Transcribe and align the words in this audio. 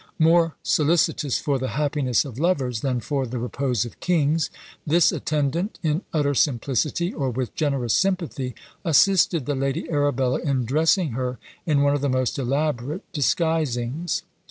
More 0.17 0.55
solicitous 0.63 1.37
for 1.37 1.59
the 1.59 1.67
happiness 1.77 2.25
of 2.25 2.39
lovers 2.39 2.81
than 2.81 3.01
for 3.01 3.27
the 3.27 3.37
repose 3.37 3.85
of 3.85 3.99
kings, 3.99 4.49
this 4.83 5.11
attendant, 5.11 5.77
in 5.83 6.01
utter 6.11 6.33
simplicity, 6.33 7.13
or 7.13 7.29
with 7.29 7.53
generous 7.53 7.93
sympathy, 7.93 8.55
assisted 8.83 9.45
the 9.45 9.53
Lady 9.53 9.87
Arabella 9.91 10.39
in 10.39 10.65
dressing 10.65 11.09
her 11.11 11.37
in 11.67 11.83
one 11.83 11.93
of 11.93 12.01
the 12.01 12.09
most 12.09 12.39
elaborate 12.39 13.03
disguisings. 13.13 14.23